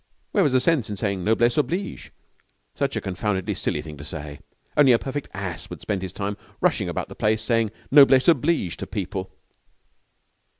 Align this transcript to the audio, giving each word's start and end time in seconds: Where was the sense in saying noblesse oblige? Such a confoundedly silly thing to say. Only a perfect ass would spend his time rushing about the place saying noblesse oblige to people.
Where 0.31 0.43
was 0.43 0.53
the 0.53 0.59
sense 0.59 0.89
in 0.89 0.97
saying 0.97 1.23
noblesse 1.23 1.57
oblige? 1.57 2.11
Such 2.73 2.95
a 2.95 3.01
confoundedly 3.01 3.53
silly 3.53 3.83
thing 3.83 3.97
to 3.97 4.03
say. 4.03 4.39
Only 4.75 4.93
a 4.93 4.97
perfect 4.97 5.29
ass 5.35 5.69
would 5.69 5.79
spend 5.81 6.01
his 6.01 6.11
time 6.11 6.37
rushing 6.59 6.89
about 6.89 7.07
the 7.07 7.13
place 7.13 7.43
saying 7.43 7.69
noblesse 7.91 8.27
oblige 8.27 8.77
to 8.77 8.87
people. 8.87 9.31